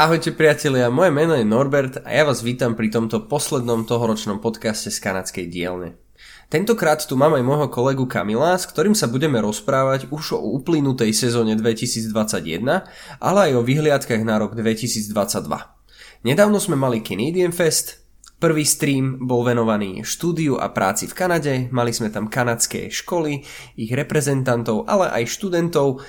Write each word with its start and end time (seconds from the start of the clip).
Ahojte 0.00 0.32
priatelia, 0.32 0.88
moje 0.88 1.12
meno 1.12 1.36
je 1.36 1.44
Norbert 1.44 2.00
a 2.00 2.08
ja 2.08 2.24
vás 2.24 2.40
vítam 2.40 2.72
pri 2.72 2.88
tomto 2.88 3.28
poslednom 3.28 3.84
tohoročnom 3.84 4.40
podcaste 4.40 4.88
z 4.88 4.96
kanadskej 4.96 5.44
dielne. 5.44 6.00
Tentokrát 6.48 7.04
tu 7.04 7.20
mám 7.20 7.36
aj 7.36 7.44
môjho 7.44 7.68
kolegu 7.68 8.08
Kamila, 8.08 8.56
s 8.56 8.64
ktorým 8.64 8.96
sa 8.96 9.12
budeme 9.12 9.36
rozprávať 9.44 10.08
už 10.08 10.40
o 10.40 10.56
uplynutej 10.56 11.12
sezóne 11.12 11.52
2021, 11.52 12.16
ale 13.20 13.38
aj 13.44 13.52
o 13.52 13.60
vyhliadkach 13.60 14.24
na 14.24 14.40
rok 14.40 14.56
2022. 14.56 15.12
Nedávno 16.24 16.56
sme 16.56 16.80
mali 16.80 17.04
Canadian 17.04 17.52
Fest, 17.52 18.00
Prvý 18.40 18.64
stream 18.64 19.28
bol 19.28 19.44
venovaný 19.44 20.00
štúdiu 20.00 20.56
a 20.56 20.72
práci 20.72 21.04
v 21.04 21.12
Kanade, 21.12 21.68
mali 21.76 21.92
sme 21.92 22.08
tam 22.08 22.24
kanadské 22.24 22.88
školy, 22.88 23.44
ich 23.76 23.92
reprezentantov, 23.92 24.88
ale 24.88 25.12
aj 25.12 25.28
študentov, 25.28 26.00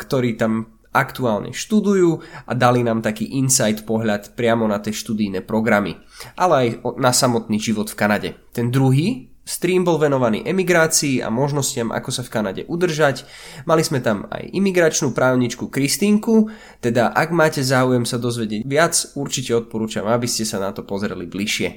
ktorí 0.00 0.40
tam 0.40 0.80
aktuálne 0.92 1.56
študujú 1.56 2.20
a 2.46 2.52
dali 2.52 2.84
nám 2.84 3.00
taký 3.00 3.24
insight 3.40 3.88
pohľad 3.88 4.36
priamo 4.36 4.68
na 4.68 4.78
tie 4.78 4.92
študijné 4.92 5.42
programy, 5.42 5.98
ale 6.36 6.54
aj 6.54 6.68
na 7.00 7.10
samotný 7.10 7.56
život 7.56 7.88
v 7.88 7.98
Kanade. 7.98 8.30
Ten 8.52 8.68
druhý 8.68 9.32
stream 9.42 9.82
bol 9.82 9.98
venovaný 9.98 10.46
emigrácii 10.46 11.18
a 11.18 11.28
možnostiam, 11.32 11.90
ako 11.90 12.10
sa 12.14 12.22
v 12.22 12.32
Kanade 12.32 12.62
udržať. 12.70 13.26
Mali 13.66 13.82
sme 13.82 13.98
tam 13.98 14.30
aj 14.30 14.54
imigračnú 14.54 15.10
právničku 15.10 15.66
Kristínku, 15.66 16.52
teda 16.78 17.10
ak 17.10 17.34
máte 17.34 17.64
záujem 17.64 18.06
sa 18.06 18.22
dozvedieť 18.22 18.62
viac, 18.62 18.94
určite 19.18 19.56
odporúčam, 19.58 20.06
aby 20.06 20.30
ste 20.30 20.46
sa 20.46 20.62
na 20.62 20.70
to 20.70 20.86
pozreli 20.86 21.26
bližšie. 21.26 21.68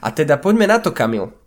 A 0.00 0.08
teda 0.12 0.40
poďme 0.40 0.68
na 0.68 0.80
to, 0.80 0.92
Kamil. 0.92 1.41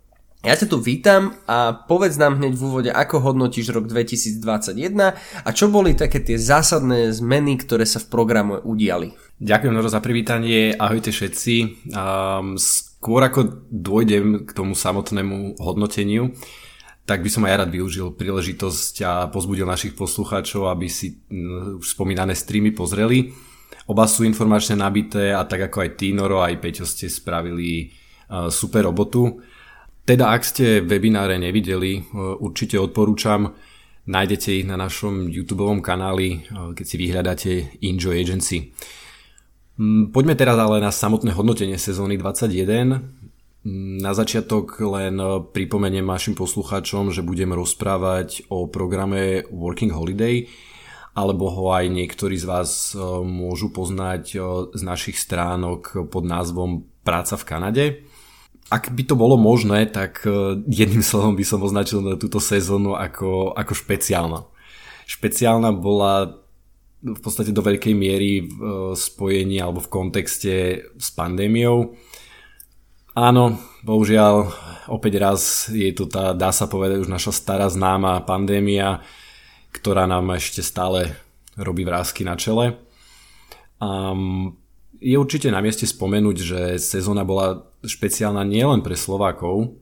Ja 0.46 0.54
ťa 0.54 0.70
tu 0.70 0.78
vítam 0.78 1.34
a 1.50 1.74
povedz 1.74 2.22
nám 2.22 2.38
hneď 2.38 2.54
v 2.54 2.62
úvode, 2.70 2.90
ako 2.94 3.18
hodnotíš 3.18 3.74
rok 3.74 3.90
2021 3.90 5.18
a 5.42 5.48
čo 5.50 5.66
boli 5.66 5.98
také 5.98 6.22
tie 6.22 6.38
zásadné 6.38 7.10
zmeny, 7.10 7.58
ktoré 7.58 7.82
sa 7.82 7.98
v 7.98 8.06
programe 8.06 8.54
udiali. 8.62 9.10
Ďakujem 9.42 9.74
Noro 9.74 9.90
za 9.90 9.98
privítanie, 9.98 10.70
ahojte 10.70 11.10
všetci. 11.10 11.54
Um, 11.90 12.54
skôr 12.62 13.26
ako 13.26 13.66
dôjdem 13.74 14.46
k 14.46 14.50
tomu 14.54 14.78
samotnému 14.78 15.58
hodnoteniu, 15.58 16.30
tak 17.10 17.26
by 17.26 17.30
som 17.34 17.42
aj 17.42 17.66
rád 17.66 17.74
využil 17.74 18.14
príležitosť 18.14 18.94
a 19.02 19.26
pozbudil 19.26 19.66
našich 19.66 19.98
poslucháčov, 19.98 20.70
aby 20.70 20.86
si 20.86 21.26
už 21.74 21.82
spomínané 21.82 22.38
streamy 22.38 22.70
pozreli. 22.70 23.34
Oba 23.90 24.06
sú 24.06 24.22
informačne 24.22 24.78
nabité 24.78 25.34
a 25.34 25.42
tak 25.42 25.66
ako 25.74 25.82
aj 25.82 25.98
Tínoro, 25.98 26.38
aj 26.38 26.54
Peťo 26.62 26.86
ste 26.86 27.10
spravili 27.10 27.90
super 28.46 28.86
robotu. 28.86 29.42
Teda 30.06 30.30
ak 30.30 30.46
ste 30.46 30.86
webináre 30.86 31.34
nevideli, 31.34 31.98
e, 31.98 32.02
určite 32.38 32.78
odporúčam, 32.78 33.58
nájdete 34.06 34.62
ich 34.62 34.66
na 34.66 34.78
našom 34.78 35.26
YouTube 35.26 35.66
kanáli, 35.82 36.28
e, 36.30 36.38
keď 36.78 36.84
si 36.86 36.94
vyhľadáte 36.94 37.50
Enjoy 37.82 38.14
Agency. 38.14 38.70
Mm, 39.82 40.14
poďme 40.14 40.38
teraz 40.38 40.54
ale 40.62 40.78
na 40.78 40.94
samotné 40.94 41.34
hodnotenie 41.34 41.74
sezóny 41.74 42.14
21. 42.22 43.02
Mm, 43.66 43.98
na 43.98 44.14
začiatok 44.14 44.78
len 44.78 45.18
e, 45.18 45.42
pripomeniem 45.42 46.06
našim 46.06 46.38
poslucháčom, 46.38 47.10
že 47.10 47.26
budem 47.26 47.50
rozprávať 47.50 48.46
o 48.46 48.70
programe 48.70 49.42
Working 49.50 49.90
Holiday, 49.90 50.46
alebo 51.18 51.50
ho 51.50 51.74
aj 51.74 51.90
niektorí 51.90 52.38
z 52.38 52.46
vás 52.46 52.92
môžu 53.24 53.72
poznať 53.72 54.36
z 54.76 54.82
našich 54.84 55.16
stránok 55.16 56.12
pod 56.12 56.28
názvom 56.28 56.84
Práca 57.00 57.40
v 57.40 57.46
Kanade 57.48 57.86
ak 58.66 58.90
by 58.90 59.02
to 59.06 59.14
bolo 59.14 59.38
možné, 59.38 59.86
tak 59.86 60.26
e, 60.26 60.62
jedným 60.66 61.02
slovom 61.06 61.38
by 61.38 61.44
som 61.46 61.62
označil 61.62 62.02
na 62.02 62.18
túto 62.18 62.42
sezónu 62.42 62.98
ako, 62.98 63.54
ako 63.54 63.72
špeciálna. 63.74 64.40
Špeciálna 65.06 65.70
bola 65.70 66.42
v 67.06 67.20
podstate 67.22 67.54
do 67.54 67.62
veľkej 67.62 67.94
miery 67.94 68.42
v 68.42 68.50
e, 68.50 68.70
spojení 68.98 69.62
alebo 69.62 69.78
v 69.78 69.92
kontexte 69.92 70.54
s 70.98 71.08
pandémiou. 71.14 71.94
Áno, 73.16 73.56
bohužiaľ, 73.80 74.52
opäť 74.92 75.14
raz 75.16 75.72
je 75.72 75.88
tu 75.96 76.04
tá, 76.04 76.36
dá 76.36 76.52
sa 76.52 76.68
povedať, 76.68 77.00
už 77.00 77.08
naša 77.08 77.32
stará 77.32 77.64
známa 77.72 78.20
pandémia, 78.28 79.00
ktorá 79.72 80.04
nám 80.04 80.36
ešte 80.36 80.60
stále 80.60 81.16
robí 81.56 81.80
vrázky 81.88 82.28
na 82.28 82.36
čele. 82.36 82.76
Um, 83.80 84.60
je 85.00 85.16
určite 85.16 85.48
na 85.52 85.60
mieste 85.60 85.84
spomenúť, 85.84 86.36
že 86.36 86.60
sezóna 86.80 87.22
bola 87.22 87.68
špeciálna 87.84 88.42
nielen 88.42 88.80
pre 88.80 88.98
Slovákov, 88.98 89.76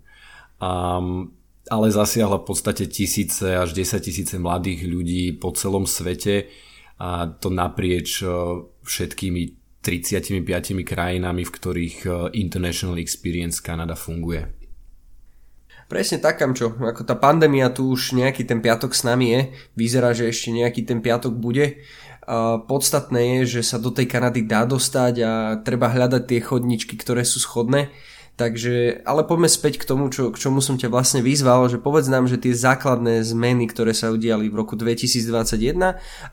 um, 0.59 1.31
ale 1.65 1.87
zasiahla 1.89 2.45
v 2.45 2.47
podstate 2.47 2.85
tisíce 2.91 3.57
až 3.57 3.73
10 3.73 4.05
tisíce 4.05 4.37
mladých 4.37 4.85
ľudí 4.85 5.33
po 5.37 5.55
celom 5.57 5.89
svete 5.89 6.53
a 7.01 7.27
to 7.27 7.49
naprieč 7.49 8.21
uh, 8.23 8.63
všetkými 8.85 9.43
35 9.85 10.41
krajinami, 10.85 11.43
v 11.45 11.53
ktorých 11.53 11.99
uh, 12.07 12.15
International 12.33 12.97
Experience 13.01 13.61
Canada 13.61 13.97
funguje. 13.97 14.65
Presne 15.85 16.17
tak, 16.17 16.41
Kamčo. 16.41 16.73
Ako 16.81 17.05
tá 17.05 17.13
pandémia 17.13 17.69
tu 17.69 17.93
už 17.93 18.17
nejaký 18.17 18.49
ten 18.49 18.65
piatok 18.65 18.97
s 18.97 19.05
nami 19.05 19.27
je. 19.37 19.41
Vyzerá, 19.77 20.17
že 20.17 20.33
ešte 20.33 20.49
nejaký 20.49 20.89
ten 20.89 21.05
piatok 21.05 21.37
bude. 21.37 21.85
Podstatné 22.69 23.45
je, 23.45 23.61
že 23.61 23.63
sa 23.63 23.77
do 23.77 23.93
tej 23.93 24.09
Kanady 24.09 24.49
dá 24.49 24.65
dostať 24.65 25.15
a 25.21 25.33
treba 25.61 25.93
hľadať 25.93 26.23
tie 26.25 26.41
chodničky, 26.41 26.97
ktoré 26.97 27.23
sú 27.25 27.41
schodné. 27.41 27.93
Takže, 28.35 29.07
ale 29.07 29.23
poďme 29.23 29.47
späť 29.47 29.79
k 29.79 29.87
tomu, 29.87 30.11
čo, 30.11 30.35
k 30.35 30.37
čomu 30.43 30.59
som 30.59 30.75
ťa 30.75 30.91
vlastne 30.91 31.23
vyzval, 31.23 31.71
že 31.71 31.79
povedz 31.79 32.11
nám, 32.11 32.27
že 32.27 32.35
tie 32.35 32.51
základné 32.51 33.23
zmeny, 33.23 33.71
ktoré 33.71 33.95
sa 33.95 34.11
udiali 34.11 34.51
v 34.51 34.59
roku 34.59 34.75
2021 34.75 35.55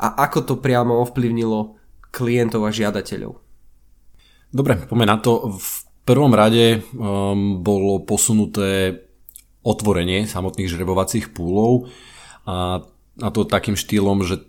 a 0.01 0.07
ako 0.25 0.39
to 0.41 0.53
priamo 0.57 0.97
ovplyvnilo 1.05 1.77
klientov 2.09 2.65
a 2.65 2.73
žiadateľov. 2.73 3.37
Dobre, 4.49 4.81
poďme 4.89 5.07
na 5.13 5.17
to. 5.21 5.53
V 5.61 5.69
prvom 6.01 6.33
rade 6.33 6.81
um, 6.81 7.61
bolo 7.61 8.01
posunuté 8.01 8.97
otvorenie 9.61 10.25
samotných 10.25 10.73
žrebovacích 10.73 11.37
púlov 11.37 11.85
a 12.49 12.81
a 13.19 13.27
to 13.27 13.43
takým 13.43 13.75
štýlom, 13.75 14.23
že 14.23 14.39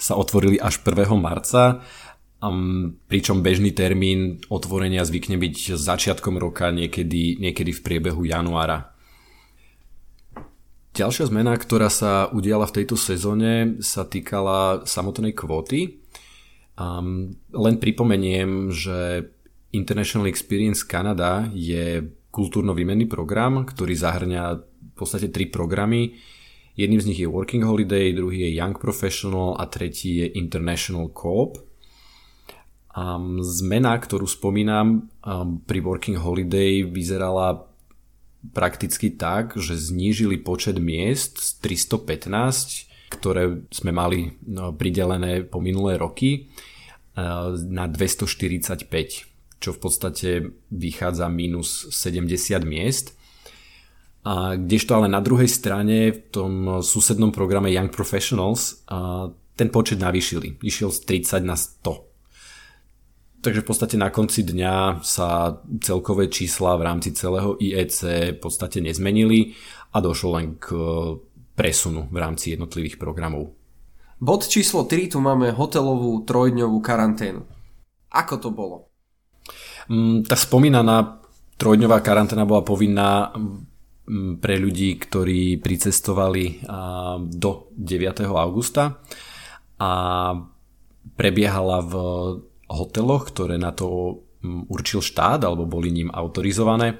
sa 0.00 0.14
otvorili 0.16 0.56
až 0.56 0.80
1. 0.80 1.12
marca, 1.20 1.84
pričom 3.06 3.44
bežný 3.44 3.70
termín 3.76 4.42
otvorenia 4.48 5.04
zvykne 5.04 5.36
byť 5.36 5.76
začiatkom 5.76 6.40
roka 6.40 6.72
niekedy, 6.72 7.38
niekedy 7.38 7.70
v 7.70 7.84
priebehu 7.84 8.24
januára. 8.24 8.90
Ďalšia 10.92 11.32
zmena, 11.32 11.56
ktorá 11.56 11.88
sa 11.88 12.28
udiala 12.28 12.68
v 12.68 12.82
tejto 12.82 13.00
sezóne, 13.00 13.80
sa 13.80 14.04
týkala 14.04 14.84
samotnej 14.84 15.32
kvóty. 15.32 16.04
Um, 16.76 17.32
len 17.48 17.80
pripomeniem, 17.80 18.68
že 18.68 19.28
International 19.72 20.28
Experience 20.28 20.84
Canada 20.84 21.48
je 21.56 22.04
kultúrno-výmenný 22.28 23.08
program, 23.08 23.64
ktorý 23.64 23.96
zahrňa 23.96 24.42
v 24.60 24.94
podstate 24.96 25.32
tri 25.32 25.48
programy, 25.48 26.16
Jedným 26.82 26.98
z 26.98 27.08
nich 27.14 27.20
je 27.22 27.30
Working 27.30 27.62
Holiday, 27.62 28.10
druhý 28.10 28.42
je 28.42 28.58
Young 28.58 28.74
Professional 28.74 29.54
a 29.54 29.70
tretí 29.70 30.18
je 30.18 30.34
International 30.34 31.06
Coop. 31.14 31.62
Um, 32.90 33.38
zmena, 33.38 33.94
ktorú 33.94 34.26
spomínam 34.26 35.06
pri 35.62 35.78
Working 35.78 36.18
Holiday 36.18 36.82
vyzerala 36.82 37.70
prakticky 38.50 39.14
tak, 39.14 39.54
že 39.54 39.78
znížili 39.78 40.42
počet 40.42 40.82
miest 40.82 41.38
z 41.38 41.62
315, 41.62 43.14
ktoré 43.14 43.62
sme 43.70 43.94
mali 43.94 44.34
no, 44.42 44.74
pridelené 44.74 45.46
po 45.46 45.62
minulé 45.62 45.94
roky, 45.94 46.50
uh, 47.14 47.54
na 47.62 47.86
245, 47.86 48.90
čo 49.62 49.70
v 49.70 49.78
podstate 49.78 50.50
vychádza 50.74 51.30
minus 51.30 51.94
70 51.94 52.66
miest. 52.66 53.14
A 54.22 54.54
kdežto 54.54 54.94
ale 54.94 55.10
na 55.10 55.18
druhej 55.18 55.50
strane 55.50 56.14
v 56.14 56.20
tom 56.30 56.52
susednom 56.78 57.34
programe 57.34 57.74
Young 57.74 57.90
Professionals 57.90 58.86
ten 59.58 59.68
počet 59.68 59.98
navýšili. 59.98 60.62
Išiel 60.62 60.94
z 60.94 60.98
30 61.26 61.42
na 61.42 61.58
100. 61.58 63.42
Takže 63.42 63.60
v 63.60 63.66
podstate 63.66 63.96
na 63.98 64.14
konci 64.14 64.46
dňa 64.46 65.02
sa 65.02 65.58
celkové 65.82 66.30
čísla 66.30 66.78
v 66.78 66.86
rámci 66.86 67.10
celého 67.10 67.58
IEC 67.58 67.98
v 68.32 68.38
podstate 68.38 68.78
nezmenili 68.78 69.58
a 69.90 69.98
došlo 69.98 70.38
len 70.38 70.54
k 70.62 70.70
presunu 71.58 72.06
v 72.06 72.16
rámci 72.22 72.54
jednotlivých 72.54 73.02
programov. 73.02 73.50
Bod 74.22 74.46
číslo 74.46 74.86
3 74.86 75.10
tu 75.10 75.18
máme 75.18 75.50
hotelovú 75.50 76.22
trojdňovú 76.22 76.78
karanténu. 76.78 77.42
Ako 78.14 78.34
to 78.38 78.54
bolo? 78.54 78.86
Mm, 79.90 80.22
tá 80.22 80.38
spomínaná 80.38 81.18
trojdňová 81.58 81.98
karanténa 81.98 82.46
bola 82.46 82.62
povinná 82.62 83.34
pre 84.42 84.54
ľudí, 84.58 84.98
ktorí 84.98 85.62
pricestovali 85.62 86.66
do 87.30 87.50
9. 87.74 88.26
augusta 88.34 88.98
a 89.78 89.92
prebiehala 91.14 91.78
v 91.86 91.94
hoteloch, 92.66 93.30
ktoré 93.30 93.62
na 93.62 93.70
to 93.70 94.18
určil 94.42 94.98
štát 94.98 95.46
alebo 95.46 95.70
boli 95.70 95.94
ním 95.94 96.10
autorizované. 96.10 96.98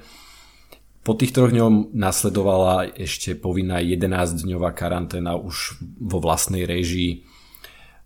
Po 1.03 1.19
tých 1.19 1.35
troch 1.35 1.51
dňoch 1.51 1.91
nasledovala 1.91 2.95
ešte 2.95 3.35
povinná 3.35 3.83
11-dňová 3.83 4.71
karanténa 4.71 5.35
už 5.35 5.83
vo 5.99 6.23
vlastnej 6.23 6.63
režii. 6.63 7.27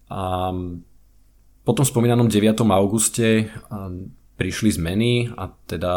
A 0.09 0.49
Po 1.67 1.75
tom 1.75 1.83
spomínanom 1.83 2.31
9. 2.31 2.63
auguste 2.71 3.51
prišli 4.39 4.79
zmeny 4.79 5.27
a 5.35 5.51
teda 5.67 5.93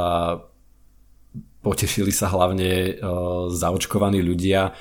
potešili 1.61 2.12
sa 2.12 2.33
hlavne 2.33 3.01
zaočkovaní 3.53 4.25
ľudia, 4.25 4.73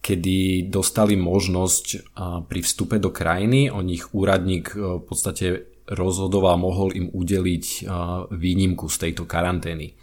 kedy 0.00 0.70
dostali 0.70 1.18
možnosť 1.18 2.14
pri 2.46 2.60
vstupe 2.62 2.96
do 3.02 3.10
krajiny, 3.10 3.68
o 3.68 3.82
nich 3.82 4.14
úradník 4.14 4.76
v 4.76 5.02
podstate 5.02 5.66
rozhodoval, 5.86 6.58
mohol 6.58 6.94
im 6.94 7.06
udeliť 7.10 7.90
výnimku 8.30 8.86
z 8.90 8.96
tejto 9.06 9.26
karantény. 9.26 9.98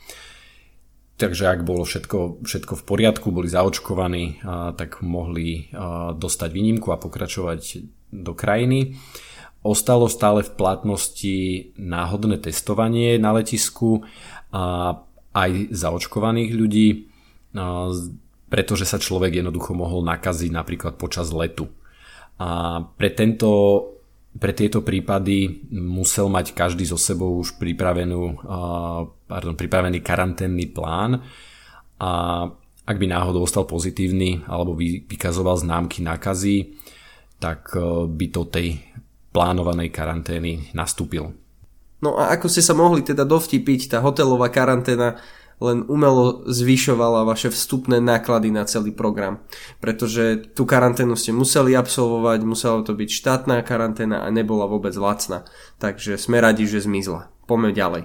Takže 1.13 1.45
ak 1.45 1.61
bolo 1.63 1.85
všetko, 1.85 2.41
všetko 2.41 2.73
v 2.73 2.83
poriadku, 2.83 3.29
boli 3.31 3.45
zaočkovaní, 3.47 4.43
tak 4.75 5.05
mohli 5.05 5.69
dostať 6.17 6.49
výnimku 6.51 6.89
a 6.89 6.99
pokračovať 6.99 7.61
do 8.11 8.33
krajiny. 8.35 8.97
Ostalo 9.63 10.11
stále 10.11 10.43
v 10.43 10.51
platnosti 10.59 11.35
náhodné 11.79 12.43
testovanie 12.43 13.15
na 13.15 13.31
letisku 13.39 14.03
a 14.51 14.99
aj 15.33 15.73
zaočkovaných 15.73 16.51
ľudí, 16.53 17.09
pretože 18.49 18.85
sa 18.85 19.01
človek 19.01 19.41
jednoducho 19.41 19.73
mohol 19.73 20.05
nakaziť 20.05 20.51
napríklad 20.53 20.93
počas 20.97 21.33
letu. 21.33 21.69
A 22.37 22.81
pre 22.81 23.13
tento 23.13 23.49
pre 24.33 24.49
tieto 24.49 24.81
prípady 24.81 25.69
musel 25.77 26.25
mať 26.25 26.57
každý 26.57 26.89
so 26.89 26.97
sebou 26.97 27.37
už 27.37 27.53
pripravenú, 27.61 28.41
pardon, 29.29 29.53
pripravený 29.53 30.01
karanténny 30.01 30.73
plán 30.73 31.21
a 32.01 32.09
ak 32.83 32.97
by 32.99 33.07
náhodou 33.07 33.45
ostal 33.45 33.63
pozitívny 33.63 34.43
alebo 34.49 34.75
vykazoval 35.07 35.55
známky 35.55 36.03
nákazy, 36.03 36.75
tak 37.39 37.71
e, 37.75 38.07
by 38.11 38.25
to 38.27 38.43
tej 38.51 38.83
plánovanej 39.31 39.87
karantény 39.87 40.67
nastúpil. 40.75 41.31
No 42.03 42.19
a 42.19 42.35
ako 42.35 42.51
ste 42.51 42.59
sa 42.59 42.75
mohli 42.75 42.99
teda 42.99 43.23
dovtipiť, 43.23 43.87
tá 43.87 44.03
hotelová 44.03 44.51
karanténa 44.51 45.23
len 45.63 45.87
umelo 45.87 46.43
zvyšovala 46.43 47.23
vaše 47.23 47.47
vstupné 47.47 48.03
náklady 48.03 48.51
na 48.51 48.67
celý 48.67 48.91
program. 48.91 49.39
Pretože 49.79 50.51
tú 50.51 50.67
karanténu 50.67 51.15
ste 51.15 51.31
museli 51.31 51.71
absolvovať, 51.79 52.43
musela 52.43 52.83
to 52.83 52.91
byť 52.91 53.07
štátna 53.07 53.63
karanténa 53.63 54.27
a 54.27 54.27
nebola 54.27 54.67
vôbec 54.67 54.91
lacná. 54.99 55.47
Takže 55.79 56.19
sme 56.19 56.43
radi, 56.43 56.67
že 56.67 56.83
zmizla. 56.83 57.31
Poďme 57.47 57.71
ďalej. 57.71 58.03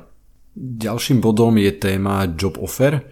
Ďalším 0.55 1.19
bodom 1.19 1.59
je 1.59 1.73
téma 1.75 2.31
job 2.39 2.63
offer. 2.63 3.03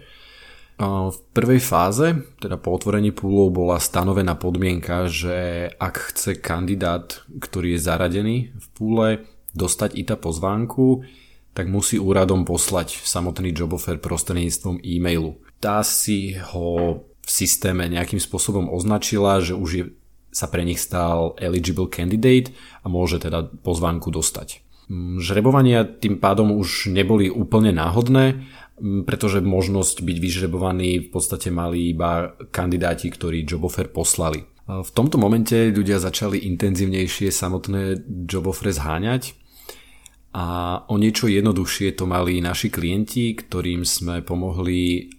V 0.79 1.17
prvej 1.33 1.59
fáze, 1.59 2.15
teda 2.37 2.55
po 2.61 2.77
otvorení 2.77 3.11
púlov, 3.11 3.51
bola 3.51 3.81
stanovená 3.81 4.37
podmienka, 4.39 5.09
že 5.09 5.67
ak 5.75 6.13
chce 6.13 6.39
kandidát, 6.39 7.25
ktorý 7.27 7.75
je 7.75 7.83
zaradený 7.83 8.35
v 8.53 8.67
púle, 8.77 9.07
dostať 9.57 9.97
ITA 9.97 10.17
pozvánku, 10.21 11.01
tak 11.57 11.65
musí 11.65 11.97
úradom 11.97 12.45
poslať 12.45 13.01
samotný 13.01 13.49
job 13.49 13.73
offer 13.73 13.97
prostredníctvom 13.97 14.77
e-mailu. 14.85 15.41
Tá 15.57 15.81
si 15.81 16.37
ho 16.53 17.01
v 17.01 17.29
systéme 17.29 17.89
nejakým 17.89 18.21
spôsobom 18.21 18.69
označila, 18.69 19.41
že 19.41 19.57
už 19.57 19.69
je, 19.73 19.83
sa 20.29 20.45
pre 20.45 20.61
nich 20.61 20.77
stal 20.77 21.33
eligible 21.41 21.89
candidate 21.89 22.53
a 22.85 22.93
môže 22.93 23.17
teda 23.17 23.49
pozvánku 23.65 24.13
dostať. 24.13 24.61
Mm, 24.87 25.17
žrebovania 25.17 25.81
tým 25.83 26.21
pádom 26.21 26.53
už 26.53 26.93
neboli 26.93 27.27
úplne 27.27 27.73
náhodné, 27.73 28.45
mm, 28.77 29.09
pretože 29.09 29.41
možnosť 29.41 30.05
byť 30.05 30.17
vyžrebovaný 30.21 30.89
v 31.03 31.09
podstate 31.09 31.49
mali 31.49 31.89
iba 31.89 32.37
kandidáti, 32.53 33.09
ktorí 33.09 33.49
job 33.49 33.65
offer 33.65 33.89
poslali. 33.89 34.45
V 34.67 34.91
tomto 34.91 35.15
momente 35.15 35.71
ľudia 35.71 35.95
začali 35.95 36.43
intenzívnejšie 36.43 37.31
samotné 37.31 38.03
job 38.27 38.51
offer 38.51 38.75
zháňať 38.75 39.46
a 40.37 40.45
o 40.85 40.95
niečo 41.01 41.25
jednoduchšie 41.25 41.97
to 41.97 42.05
mali 42.05 42.37
naši 42.45 42.69
klienti, 42.69 43.33
ktorým 43.33 43.81
sme 43.81 44.21
pomohli 44.21 45.09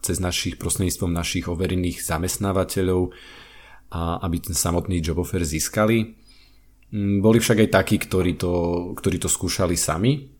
cez 0.00 0.16
našich 0.16 0.56
prostredníctvom 0.56 1.12
našich 1.12 1.44
overených 1.44 2.00
zamestnávateľov, 2.00 3.12
a 3.92 4.18
aby 4.24 4.36
ten 4.40 4.56
samotný 4.56 5.04
job 5.04 5.20
offer 5.20 5.44
získali. 5.44 6.16
Mm, 6.90 7.20
boli 7.20 7.38
však 7.38 7.68
aj 7.68 7.70
takí, 7.70 7.96
ktorí 8.00 8.40
to, 8.40 8.52
ktorí 8.96 9.20
to 9.20 9.28
skúšali 9.28 9.76
sami 9.76 10.32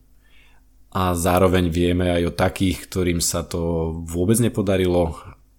a 0.97 1.13
zároveň 1.13 1.69
vieme 1.69 2.09
aj 2.09 2.23
o 2.27 2.33
takých, 2.33 2.89
ktorým 2.89 3.21
sa 3.21 3.45
to 3.45 3.93
vôbec 4.01 4.41
nepodarilo 4.41 5.13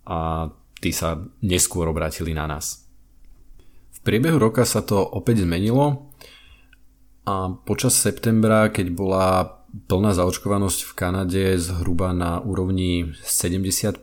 a 0.09 0.51
tí 0.83 0.91
sa 0.91 1.21
neskôr 1.47 1.87
obratili 1.87 2.35
na 2.35 2.51
nás. 2.51 2.91
V 3.95 3.99
priebehu 4.03 4.41
roka 4.41 4.67
sa 4.67 4.83
to 4.83 4.99
opäť 4.99 5.47
zmenilo 5.47 6.11
a 7.29 7.53
počas 7.69 7.93
septembra, 7.93 8.73
keď 8.73 8.87
bola 8.89 9.61
plná 9.69 10.17
zaočkovanosť 10.17 10.81
v 10.89 10.93
Kanade 10.97 11.45
zhruba 11.61 12.17
na 12.17 12.41
úrovni 12.41 13.13
70%, 13.21 14.01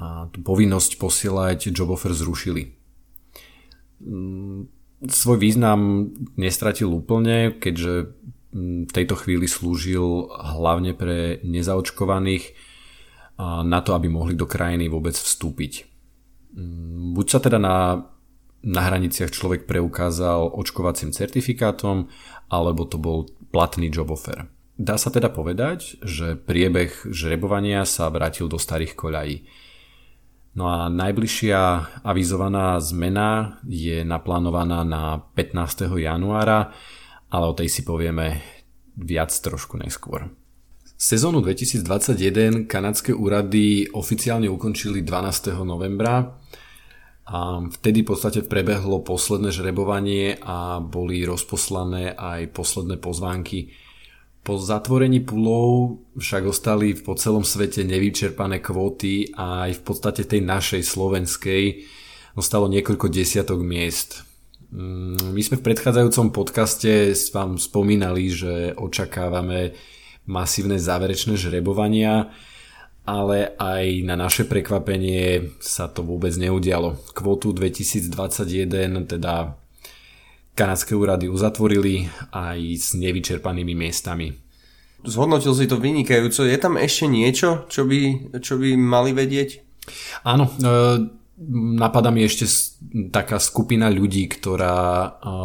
a 0.00 0.26
povinnosť 0.32 0.96
posielať 0.96 1.70
job 1.70 1.92
offer 1.92 2.16
zrušili. 2.16 2.72
Mm, 4.00 4.66
svoj 5.04 5.38
význam 5.38 6.10
nestratil 6.40 6.88
úplne, 6.88 7.52
keďže 7.52 8.08
mm, 8.50 8.88
v 8.88 8.92
tejto 8.96 9.14
chvíli 9.20 9.44
slúžil 9.44 10.32
hlavne 10.32 10.96
pre 10.96 11.38
nezaočkovaných 11.44 12.56
na 13.40 13.80
to, 13.80 13.96
aby 13.96 14.12
mohli 14.12 14.36
do 14.36 14.44
krajiny 14.44 14.92
vôbec 14.92 15.16
vstúpiť. 15.16 15.84
Mm, 16.56 17.12
buď 17.12 17.26
sa 17.28 17.38
teda 17.44 17.60
na 17.60 17.76
na 18.60 18.80
hraniciach 18.84 19.32
človek 19.32 19.64
preukázal 19.64 20.52
očkovacím 20.52 21.16
certifikátom, 21.16 22.12
alebo 22.52 22.84
to 22.84 23.00
bol 23.00 23.28
platný 23.50 23.88
job 23.88 24.12
offer. 24.12 24.48
Dá 24.80 24.96
sa 24.96 25.12
teda 25.12 25.28
povedať, 25.28 26.00
že 26.00 26.40
priebeh 26.40 27.12
žrebovania 27.12 27.84
sa 27.84 28.08
vrátil 28.08 28.48
do 28.48 28.56
starých 28.56 28.96
koľají. 28.96 29.36
No 30.56 30.66
a 30.66 30.88
najbližšia 30.88 31.60
avizovaná 32.02 32.80
zmena 32.80 33.60
je 33.68 34.02
naplánovaná 34.02 34.82
na 34.82 35.20
15. 35.36 35.86
januára, 36.00 36.72
ale 37.30 37.44
o 37.46 37.54
tej 37.54 37.68
si 37.70 37.84
povieme 37.84 38.40
viac 38.96 39.30
trošku 39.30 39.78
neskôr. 39.78 40.32
Sezónu 41.00 41.40
2021 41.40 42.68
kanadské 42.68 43.16
úrady 43.16 43.88
oficiálne 43.92 44.48
ukončili 44.52 45.00
12. 45.00 45.60
novembra 45.64 46.39
a 47.30 47.62
vtedy 47.62 48.02
v 48.02 48.10
podstate 48.10 48.42
prebehlo 48.42 49.06
posledné 49.06 49.54
žrebovanie 49.54 50.34
a 50.42 50.82
boli 50.82 51.22
rozposlané 51.22 52.10
aj 52.18 52.50
posledné 52.50 52.98
pozvánky. 52.98 53.70
Po 54.42 54.58
zatvorení 54.58 55.22
pulov 55.22 56.02
však 56.18 56.42
ostali 56.50 56.98
po 56.98 57.14
celom 57.14 57.46
svete 57.46 57.86
nevyčerpané 57.86 58.58
kvóty 58.58 59.30
a 59.38 59.70
aj 59.70 59.78
v 59.78 59.82
podstate 59.86 60.26
tej 60.26 60.42
našej 60.42 60.82
slovenskej 60.82 61.86
ostalo 62.34 62.66
niekoľko 62.66 63.06
desiatok 63.06 63.62
miest. 63.62 64.26
Mm, 64.74 65.30
my 65.30 65.42
sme 65.46 65.62
v 65.62 65.66
predchádzajúcom 65.70 66.34
podcaste 66.34 67.14
vám 67.30 67.62
spomínali, 67.62 68.26
že 68.26 68.74
očakávame 68.74 69.78
masívne 70.26 70.82
záverečné 70.82 71.38
žrebovania 71.38 72.34
ale 73.04 73.56
aj 73.56 74.04
na 74.04 74.14
naše 74.14 74.44
prekvapenie 74.44 75.56
sa 75.58 75.88
to 75.88 76.04
vôbec 76.04 76.34
neudialo. 76.36 77.00
Kvotu 77.16 77.50
2021 77.56 79.08
teda 79.08 79.56
kanadské 80.54 80.92
úrady 80.92 81.26
uzatvorili 81.32 82.10
aj 82.30 82.58
s 82.76 82.88
nevyčerpanými 82.92 83.72
miestami. 83.72 84.36
Zhodnotil 85.00 85.56
si 85.56 85.64
to 85.64 85.80
vynikajúco. 85.80 86.44
Je 86.44 86.58
tam 86.60 86.76
ešte 86.76 87.08
niečo, 87.08 87.64
čo 87.72 87.88
by, 87.88 88.32
čo 88.44 88.60
by 88.60 88.76
mali 88.76 89.16
vedieť? 89.16 89.64
Áno, 90.28 90.44
e, 90.44 90.52
napadá 91.80 92.12
mi 92.12 92.20
ešte 92.20 92.44
taká 93.08 93.40
skupina 93.40 93.88
ľudí, 93.88 94.28
ktorá, 94.28 94.76
e, 95.16 95.38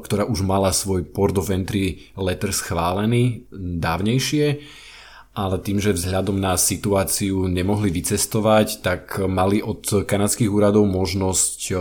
ktorá 0.00 0.24
už 0.24 0.40
mala 0.48 0.72
svoj 0.72 1.04
port 1.12 1.36
of 1.36 1.52
entry 1.52 2.08
letter 2.16 2.56
schválený 2.56 3.44
dávnejšie 3.52 4.64
ale 5.32 5.56
tým, 5.64 5.80
že 5.80 5.96
vzhľadom 5.96 6.36
na 6.36 6.60
situáciu 6.60 7.48
nemohli 7.48 7.88
vycestovať, 7.88 8.84
tak 8.84 9.16
mali 9.24 9.64
od 9.64 10.04
kanadských 10.04 10.52
úradov 10.52 10.84
možnosť 10.84 11.58
eh, 11.72 11.76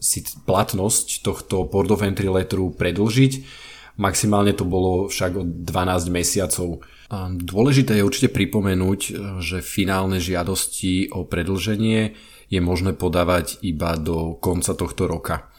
si 0.00 0.24
platnosť 0.48 1.20
tohto 1.20 1.68
Port 1.68 1.92
of 1.92 2.00
Entry 2.00 2.32
letteru 2.32 2.72
predlžiť. 2.72 3.64
Maximálne 4.00 4.52
to 4.52 4.68
bolo 4.68 5.08
však 5.08 5.32
od 5.40 5.48
12 5.64 6.12
mesiacov. 6.12 6.84
Dôležité 7.32 7.96
je 7.96 8.04
určite 8.04 8.32
pripomenúť, 8.32 9.00
eh, 9.04 9.12
že 9.44 9.60
finálne 9.60 10.16
žiadosti 10.16 11.12
o 11.12 11.28
predlženie 11.28 12.16
je 12.48 12.60
možné 12.62 12.96
podávať 12.96 13.60
iba 13.60 13.98
do 14.00 14.40
konca 14.40 14.72
tohto 14.72 15.04
roka. 15.04 15.52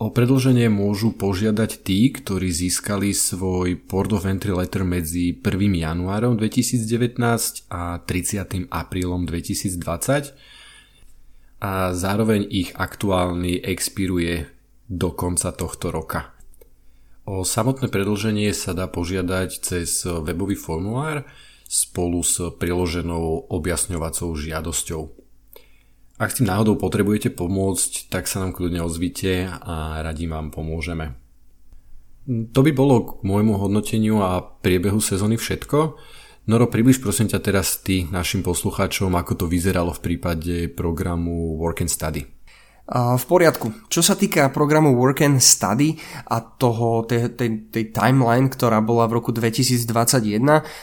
O 0.00 0.08
predlženie 0.08 0.72
môžu 0.72 1.12
požiadať 1.12 1.84
tí, 1.84 2.08
ktorí 2.08 2.48
získali 2.48 3.12
svoj 3.12 3.76
Port 3.84 4.08
of 4.16 4.24
Entry 4.24 4.56
letter 4.56 4.80
medzi 4.80 5.36
1. 5.36 5.44
januárom 5.76 6.40
2019 6.40 7.20
a 7.68 8.00
30. 8.00 8.72
aprílom 8.72 9.28
2020 9.28 10.32
a 11.60 11.92
zároveň 11.92 12.48
ich 12.48 12.72
aktuálny 12.72 13.60
expiruje 13.60 14.48
do 14.88 15.12
konca 15.12 15.52
tohto 15.52 15.92
roka. 15.92 16.32
O 17.28 17.44
samotné 17.44 17.92
predlženie 17.92 18.56
sa 18.56 18.72
dá 18.72 18.88
požiadať 18.88 19.50
cez 19.60 20.08
webový 20.08 20.56
formulár 20.56 21.28
spolu 21.68 22.24
s 22.24 22.40
priloženou 22.56 23.52
objasňovacou 23.52 24.32
žiadosťou. 24.32 25.19
Ak 26.20 26.36
s 26.36 26.36
tým 26.36 26.52
náhodou 26.52 26.76
potrebujete 26.76 27.32
pomôcť, 27.32 28.12
tak 28.12 28.28
sa 28.28 28.44
nám 28.44 28.52
kľudne 28.52 28.84
ozvite 28.84 29.48
a 29.48 30.04
radi 30.04 30.28
vám 30.28 30.52
pomôžeme. 30.52 31.16
To 32.28 32.60
by 32.60 32.76
bolo 32.76 32.94
k 33.00 33.08
môjmu 33.24 33.56
hodnoteniu 33.56 34.20
a 34.20 34.44
priebehu 34.44 35.00
sezóny 35.00 35.40
všetko. 35.40 35.96
Noro, 36.44 36.68
približ 36.68 37.00
prosím 37.00 37.32
ťa 37.32 37.40
teraz 37.40 37.80
ty 37.80 38.04
našim 38.04 38.44
poslucháčom, 38.44 39.16
ako 39.16 39.32
to 39.32 39.44
vyzeralo 39.48 39.96
v 39.96 40.04
prípade 40.04 40.68
programu 40.76 41.56
Work 41.56 41.88
and 41.88 41.92
Study. 41.92 42.22
V 42.90 43.24
poriadku. 43.24 43.88
Čo 43.88 44.04
sa 44.04 44.12
týka 44.12 44.52
programu 44.52 44.92
Work 45.00 45.24
and 45.24 45.40
Study 45.40 45.96
a 46.28 46.44
toho, 46.44 47.06
tej, 47.08 47.32
tej, 47.32 47.72
tej 47.72 47.84
timeline, 47.96 48.52
ktorá 48.52 48.84
bola 48.84 49.08
v 49.08 49.22
roku 49.22 49.32
2021, 49.32 50.36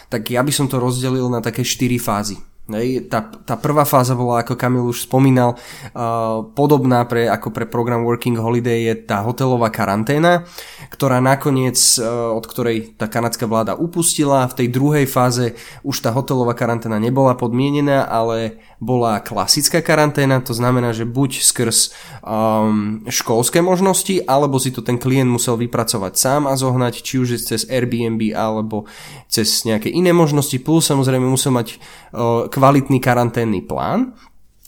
tak 0.09 0.21
ja 0.33 0.41
by 0.41 0.49
som 0.49 0.65
to 0.65 0.81
rozdelil 0.81 1.29
na 1.29 1.45
také 1.45 1.61
4 1.61 1.99
fázy. 2.01 2.41
Hej, 2.67 3.07
tá, 3.07 3.23
tá 3.23 3.55
prvá 3.55 3.87
fáza 3.87 4.11
bola, 4.11 4.43
ako 4.43 4.59
Kamil 4.59 4.91
už 4.91 5.07
spomínal, 5.07 5.55
uh, 5.95 6.43
podobná 6.51 7.07
pre, 7.07 7.31
ako 7.31 7.55
pre 7.55 7.63
program 7.63 8.03
Working 8.03 8.35
Holiday 8.35 8.91
je 8.91 9.07
tá 9.07 9.23
hotelová 9.23 9.71
karanténa, 9.71 10.43
ktorá 10.89 11.19
nakoniec, 11.19 11.77
uh, 11.99 12.31
od 12.31 12.45
ktorej 12.47 12.95
tá 12.95 13.05
kanadská 13.11 13.45
vláda 13.45 13.75
upustila. 13.75 14.47
V 14.49 14.63
tej 14.63 14.67
druhej 14.71 15.05
fáze 15.05 15.55
už 15.83 15.99
tá 16.03 16.11
hotelová 16.11 16.53
karanténa 16.53 16.97
nebola 16.97 17.37
podmienená, 17.37 18.07
ale 18.07 18.61
bola 18.77 19.17
klasická 19.19 19.81
karanténa, 19.81 20.37
to 20.41 20.53
znamená, 20.53 20.93
že 20.93 21.01
buď 21.01 21.41
skrz 21.41 21.77
um, 22.21 23.01
školské 23.09 23.57
možnosti, 23.65 24.21
alebo 24.29 24.61
si 24.61 24.69
to 24.69 24.85
ten 24.85 25.01
klient 25.01 25.29
musel 25.29 25.57
vypracovať 25.57 26.13
sám 26.13 26.41
a 26.45 26.53
zohnať, 26.53 27.01
či 27.01 27.17
už 27.17 27.41
cez 27.41 27.65
Airbnb 27.65 28.37
alebo 28.37 28.85
cez 29.25 29.65
nejaké 29.65 29.89
iné 29.89 30.13
možnosti, 30.13 30.53
plus 30.61 30.85
samozrejme 30.85 31.25
musel 31.25 31.57
mať 31.57 31.67
uh, 31.73 32.45
kvalitný 32.53 33.01
karanténny 33.01 33.65
plán. 33.65 34.13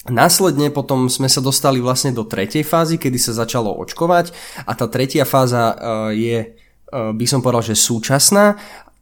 Následne 0.10 0.74
potom 0.74 1.08
sme 1.08 1.30
sa 1.30 1.40
dostali 1.40 1.80
vlastne 1.80 2.12
do 2.12 2.26
tretej 2.26 2.66
fázy, 2.66 2.98
kedy 2.98 3.18
sa 3.22 3.34
začalo 3.34 3.74
očkovať 3.80 4.34
a 4.66 4.76
tá 4.76 4.86
tretia 4.90 5.24
fáza 5.24 5.74
uh, 5.74 5.78
je, 6.12 6.54
uh, 6.92 7.14
by 7.14 7.26
som 7.30 7.40
povedal, 7.40 7.62
že 7.62 7.80
súčasná 7.80 8.58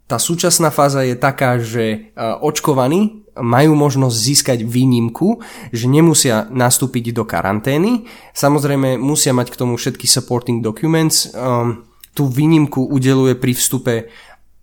tá 0.07 0.15
súčasná 0.15 0.71
fáza 0.71 1.03
je 1.03 1.19
taká, 1.19 1.59
že 1.59 2.15
očkovaní 2.39 3.27
majú 3.35 3.75
možnosť 3.75 4.15
získať 4.15 4.59
výnimku, 4.63 5.43
že 5.75 5.91
nemusia 5.91 6.47
nastúpiť 6.47 7.11
do 7.11 7.27
karantény. 7.27 8.07
Samozrejme 8.31 8.95
musia 8.97 9.35
mať 9.35 9.53
k 9.53 9.59
tomu 9.59 9.75
všetky 9.75 10.07
supporting 10.07 10.63
documents. 10.63 11.29
Um, 11.35 11.85
tú 12.15 12.31
výnimku 12.31 12.87
udeluje 12.87 13.37
pri 13.37 13.53
vstupe 13.53 14.09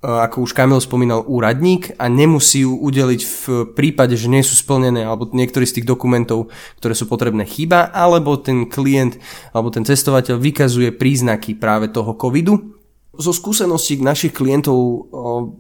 ako 0.05 0.45
už 0.45 0.53
Kamil 0.53 0.85
spomínal, 0.85 1.25
úradník 1.25 1.97
a 1.97 2.13
nemusí 2.13 2.69
ju 2.69 2.77
udeliť 2.77 3.21
v 3.25 3.45
prípade, 3.73 4.21
že 4.21 4.29
nie 4.29 4.45
sú 4.45 4.53
splnené 4.53 5.09
alebo 5.09 5.33
niektorý 5.33 5.65
z 5.65 5.81
tých 5.81 5.89
dokumentov, 5.89 6.53
ktoré 6.77 6.93
sú 6.93 7.09
potrebné 7.09 7.49
chyba, 7.49 7.89
alebo 7.89 8.37
ten 8.37 8.69
klient 8.69 9.17
alebo 9.57 9.73
ten 9.73 9.89
cestovateľ 9.89 10.37
vykazuje 10.37 10.93
príznaky 10.93 11.57
práve 11.57 11.89
toho 11.89 12.13
covidu 12.21 12.75
zo 13.15 13.31
skúseností 13.31 14.03
našich 14.03 14.35
klientov 14.35 14.75
o, 14.75 14.99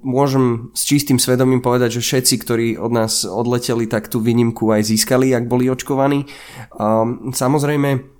môžem 0.02 0.74
s 0.74 0.82
čistým 0.86 1.22
svedomím 1.22 1.62
povedať, 1.62 1.98
že 1.98 2.02
všetci, 2.02 2.34
ktorí 2.42 2.66
od 2.74 2.90
nás 2.90 3.22
odleteli, 3.22 3.86
tak 3.86 4.10
tú 4.10 4.18
výnimku 4.18 4.74
aj 4.74 4.90
získali, 4.90 5.30
ak 5.30 5.46
boli 5.46 5.70
očkovaní. 5.70 6.26
O, 6.74 7.30
samozrejme, 7.30 8.13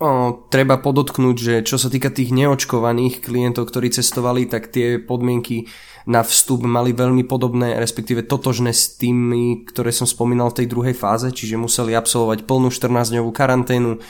o, 0.00 0.08
treba 0.48 0.80
podotknúť, 0.80 1.36
že 1.36 1.54
čo 1.62 1.76
sa 1.76 1.92
týka 1.92 2.08
tých 2.08 2.32
neočkovaných 2.32 3.20
klientov, 3.20 3.68
ktorí 3.68 3.92
cestovali, 3.92 4.48
tak 4.48 4.72
tie 4.72 4.96
podmienky 4.96 5.68
na 6.08 6.24
vstup 6.24 6.64
mali 6.64 6.96
veľmi 6.96 7.28
podobné, 7.28 7.76
respektíve 7.76 8.24
totožné 8.24 8.72
s 8.72 8.96
tými, 8.96 9.68
ktoré 9.68 9.92
som 9.92 10.08
spomínal 10.08 10.48
v 10.50 10.64
tej 10.64 10.66
druhej 10.72 10.96
fáze, 10.96 11.28
čiže 11.28 11.60
museli 11.60 11.92
absolvovať 11.92 12.48
plnú 12.48 12.72
14-dňovú 12.72 13.30
karanténu, 13.30 14.00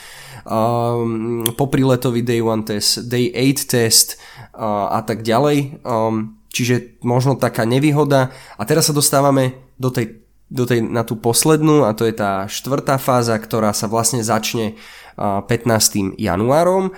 um, 0.47 1.51
popriletový 1.59 2.23
day 2.23 2.39
1 2.41 2.71
test, 2.71 3.11
day 3.11 3.29
8 3.35 3.67
test 3.67 4.17
uh, 4.55 4.95
a 4.95 5.01
tak 5.03 5.27
ďalej. 5.27 5.83
Um, 5.83 6.39
čiže 6.51 7.01
možno 7.03 7.39
taká 7.39 7.67
nevýhoda. 7.67 8.31
A 8.59 8.63
teraz 8.67 8.91
sa 8.91 8.95
dostávame 8.95 9.59
do 9.81 9.91
tej, 9.91 10.20
do 10.51 10.67
tej, 10.67 10.83
na 10.83 11.07
tú 11.07 11.15
poslednú 11.15 11.87
a 11.87 11.95
to 11.95 12.03
je 12.05 12.15
tá 12.15 12.51
štvrtá 12.51 12.99
fáza, 12.99 13.39
ktorá 13.39 13.71
sa 13.71 13.87
vlastne 13.87 14.21
začne 14.21 14.75
uh, 15.15 15.47
15. 15.47 16.19
januárom. 16.19 16.91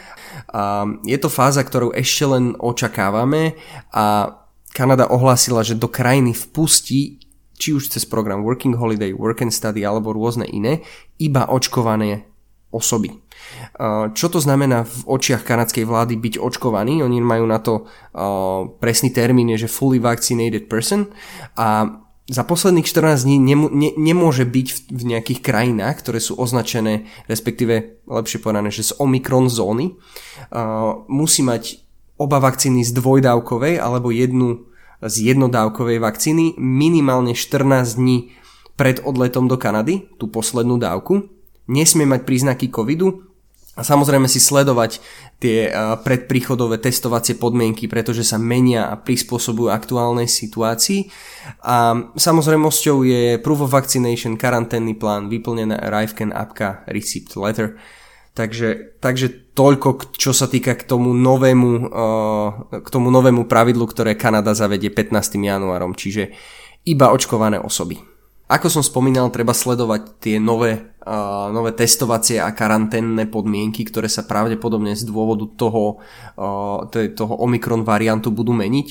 Je 1.04 1.18
to 1.20 1.28
fáza, 1.28 1.60
ktorú 1.60 1.92
ešte 1.92 2.24
len 2.24 2.56
očakávame 2.56 3.60
a 3.92 4.36
Kanada 4.72 5.04
ohlásila, 5.04 5.60
že 5.60 5.76
do 5.76 5.84
krajiny 5.84 6.32
vpustí 6.32 7.20
či 7.60 7.76
už 7.76 7.92
cez 7.92 8.02
program 8.08 8.42
Working 8.42 8.74
Holiday, 8.74 9.12
Work 9.14 9.44
and 9.44 9.54
Study 9.54 9.86
alebo 9.86 10.10
rôzne 10.10 10.48
iné, 10.48 10.82
iba 11.20 11.46
očkované 11.46 12.26
osoby. 12.72 13.12
Čo 14.16 14.26
to 14.32 14.40
znamená 14.40 14.88
v 14.88 14.98
očiach 15.06 15.44
kanadskej 15.44 15.84
vlády 15.84 16.16
byť 16.16 16.34
očkovaný? 16.40 17.04
Oni 17.04 17.20
majú 17.20 17.44
na 17.44 17.60
to 17.60 17.84
presný 18.80 19.12
termín, 19.12 19.52
je, 19.54 19.68
že 19.68 19.70
fully 19.70 20.00
vaccinated 20.00 20.72
person 20.72 21.12
a 21.54 22.00
za 22.30 22.46
posledných 22.46 22.86
14 22.86 23.26
dní 23.26 23.36
nem, 23.42 23.66
ne, 23.72 23.90
nemôže 23.98 24.46
byť 24.46 24.68
v, 24.70 24.78
v 24.94 25.02
nejakých 25.16 25.40
krajinách, 25.42 26.06
ktoré 26.06 26.22
sú 26.22 26.38
označené, 26.38 27.10
respektíve 27.26 28.04
lepšie 28.06 28.38
povedané, 28.38 28.70
že 28.70 28.94
z 28.94 28.96
Omikron 29.02 29.50
zóny, 29.50 29.98
uh, 29.98 31.02
musí 31.10 31.42
mať 31.42 31.82
oba 32.22 32.38
vakcíny 32.38 32.86
z 32.86 32.94
dvojdávkovej 32.94 33.82
alebo 33.82 34.14
jednu 34.14 34.70
z 35.02 35.34
jednodávkovej 35.34 35.98
vakcíny 35.98 36.54
minimálne 36.62 37.34
14 37.34 37.98
dní 37.98 38.30
pred 38.78 39.02
odletom 39.02 39.50
do 39.50 39.58
Kanady, 39.58 40.06
tú 40.16 40.30
poslednú 40.30 40.78
dávku. 40.78 41.26
Nesmie 41.66 42.06
mať 42.06 42.22
príznaky 42.22 42.70
covidu 42.70 43.31
a 43.72 43.80
samozrejme 43.80 44.28
si 44.28 44.36
sledovať 44.36 45.00
tie 45.40 45.72
predpríchodové 46.04 46.76
testovacie 46.76 47.40
podmienky, 47.40 47.88
pretože 47.88 48.20
sa 48.20 48.36
menia 48.36 48.92
a 48.92 49.00
prispôsobujú 49.00 49.72
aktuálnej 49.72 50.28
situácii. 50.28 51.08
A 51.64 51.96
samozrejmosťou 52.12 52.96
je 53.00 53.40
Proof 53.40 53.64
of 53.64 53.72
Vaccination, 53.72 54.36
karanténny 54.36 54.92
plán, 54.92 55.32
vyplnená 55.32 55.80
Arrivecan 55.80 56.36
appka, 56.36 56.84
Receipt 56.84 57.32
Letter. 57.32 57.80
Takže, 58.32 59.00
takže 59.00 59.52
toľko, 59.56 60.16
čo 60.16 60.32
sa 60.36 60.48
týka 60.48 60.76
k 60.76 60.84
tomu, 60.88 61.12
novému, 61.16 61.72
k 62.80 62.88
tomu 62.92 63.08
novému 63.08 63.48
pravidlu, 63.48 63.88
ktoré 63.88 64.16
Kanada 64.16 64.52
zavedie 64.52 64.92
15. 64.92 65.36
januárom, 65.40 65.96
čiže 65.96 66.32
iba 66.84 67.08
očkované 67.08 67.56
osoby. 67.56 68.11
Ako 68.52 68.68
som 68.68 68.84
spomínal, 68.84 69.32
treba 69.32 69.56
sledovať 69.56 70.20
tie 70.20 70.36
nové, 70.36 70.92
uh, 71.08 71.48
nové 71.48 71.72
testovacie 71.72 72.36
a 72.36 72.52
karanténne 72.52 73.24
podmienky, 73.24 73.80
ktoré 73.88 74.12
sa 74.12 74.28
pravdepodobne 74.28 74.92
z 74.92 75.08
dôvodu 75.08 75.48
toho, 75.56 76.04
uh, 76.36 76.84
toho 76.92 77.34
Omikron 77.40 77.80
variantu 77.80 78.28
budú 78.28 78.52
meniť. 78.52 78.88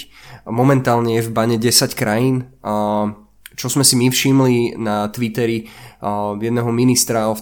Momentálne 0.49 1.21
je 1.21 1.29
v 1.29 1.29
bane 1.29 1.61
10 1.61 1.93
krajín, 1.93 2.49
uh, 2.65 3.13
čo 3.53 3.69
sme 3.69 3.85
si 3.85 3.93
my 4.01 4.09
všimli 4.09 4.81
na 4.81 5.05
Twitteri 5.13 5.69
uh, 5.69 6.33
jedného 6.41 6.73
ministra, 6.73 7.29
uh, 7.29 7.37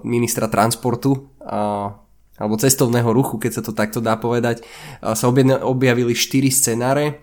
ministra 0.00 0.48
transportu 0.48 1.28
uh, 1.44 1.92
alebo 2.40 2.56
cestovného 2.56 3.12
ruchu, 3.12 3.36
keď 3.36 3.60
sa 3.60 3.62
to 3.68 3.76
takto 3.76 4.00
dá 4.00 4.16
povedať, 4.16 4.64
sa 5.04 5.28
objavili 5.28 6.16
4 6.16 6.48
scenáre 6.48 7.20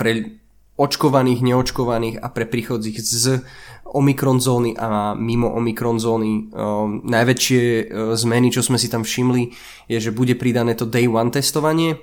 pre 0.00 0.40
očkovaných, 0.74 1.40
neočkovaných 1.42 2.18
a 2.18 2.26
pre 2.34 2.50
príchodzích 2.50 2.98
z 2.98 3.46
Omikron 3.94 4.42
zóny 4.42 4.74
a 4.74 5.14
mimo 5.14 5.54
Omikron 5.54 6.02
zóny. 6.02 6.50
Uh, 6.50 6.98
najväčšie 7.06 7.60
uh, 7.62 7.82
zmeny, 8.18 8.50
čo 8.50 8.66
sme 8.66 8.74
si 8.74 8.90
tam 8.90 9.06
všimli, 9.06 9.54
je, 9.86 9.98
že 10.02 10.10
bude 10.10 10.34
pridané 10.34 10.74
to 10.74 10.82
day 10.82 11.06
one 11.06 11.30
testovanie. 11.30 12.02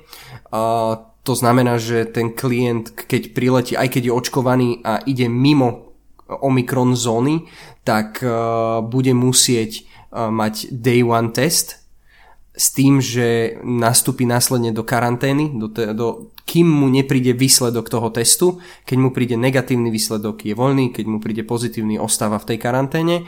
Uh, 0.56 0.96
to 1.28 1.36
znamená, 1.36 1.78
že 1.78 2.08
ten 2.08 2.32
klient, 2.32 2.96
keď 2.96 3.36
priletí, 3.36 3.74
aj 3.75 3.92
keď 3.92 4.08
je 4.08 4.13
očkovaný 4.16 4.70
a 4.88 5.04
ide 5.04 5.28
mimo 5.28 5.92
Omikron 6.32 6.96
zóny, 6.96 7.51
tak 7.84 8.24
uh, 8.24 8.80
bude 8.80 9.12
musieť 9.12 9.84
uh, 9.84 10.32
mať 10.32 10.72
day 10.72 11.04
one 11.04 11.36
test 11.36 11.81
s 12.51 12.75
tým, 12.75 13.00
že 13.00 13.55
nastúpi 13.63 14.27
následne 14.27 14.75
do 14.75 14.84
karantény, 14.84 15.55
do, 15.55 15.72
te, 15.72 15.96
do, 15.96 16.36
kým 16.43 16.67
mu 16.67 16.91
nepríde 16.91 17.31
výsledok 17.31 17.88
toho 17.88 18.12
testu. 18.12 18.60
Keď 18.84 18.98
mu 19.00 19.15
príde 19.15 19.39
negatívny 19.39 19.88
výsledok, 19.88 20.43
je 20.43 20.51
voľný, 20.51 20.91
keď 20.91 21.05
mu 21.08 21.24
príde 21.24 21.48
pozitívny, 21.48 21.96
ostáva 21.96 22.36
v 22.43 22.48
tej 22.51 22.58
karanténe. 22.60 23.24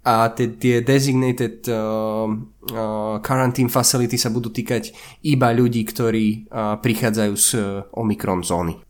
A 0.00 0.32
tie, 0.32 0.56
tie 0.56 0.80
designated 0.80 1.66
uh, 1.68 2.24
uh, 2.24 3.20
quarantine 3.20 3.68
facility 3.68 4.16
sa 4.16 4.32
budú 4.32 4.48
týkať 4.48 4.96
iba 5.28 5.52
ľudí, 5.52 5.84
ktorí 5.84 6.48
uh, 6.48 6.80
prichádzajú 6.80 7.32
z 7.36 7.48
uh, 7.58 7.84
Omikron 8.00 8.40
zóny. 8.40 8.89